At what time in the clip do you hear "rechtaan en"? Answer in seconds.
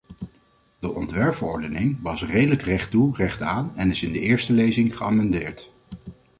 3.15-3.89